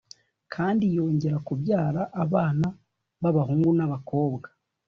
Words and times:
kandi 0.53 0.83
yongera 0.95 1.37
kubyara 1.47 2.01
abana 2.23 2.67
b’abahungu 3.21 3.69
n’ab’abakobwa. 3.73 4.47